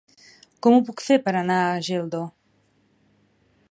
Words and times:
Com 0.67 0.77
ho 0.77 0.79
puc 0.87 1.03
fer 1.09 1.19
per 1.27 1.35
anar 1.43 1.59
a 1.67 1.79
Geldo? 1.91 2.25